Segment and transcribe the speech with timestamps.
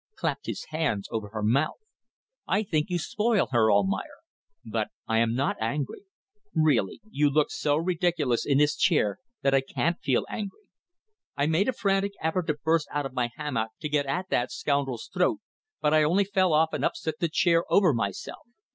[0.15, 1.77] Clapped his hands over her mouth.
[2.47, 4.23] I think you spoil her, Almayer.
[4.65, 6.05] But I am not angry.
[6.55, 10.71] Really, you look so ridiculous in this chair that I can't feel angry.'
[11.37, 14.51] I made a frantic effort to burst out of my hammock to get at that
[14.51, 15.37] scoundrel's throat,
[15.81, 18.47] but I only fell off and upset the chair over myself.